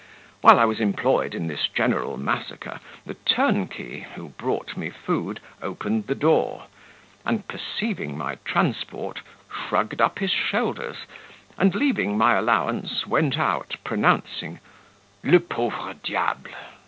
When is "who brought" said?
4.15-4.75